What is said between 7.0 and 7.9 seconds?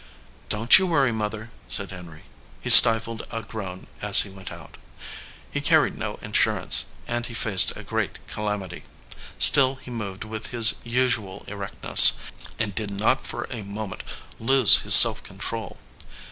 and he faced a